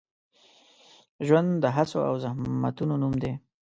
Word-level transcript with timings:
ژوند 1.25 1.49
د 1.63 1.65
هڅو 1.75 1.99
او 2.09 2.15
زحمتونو 2.25 2.93
نوم 3.01 3.13
دی. 3.23 3.33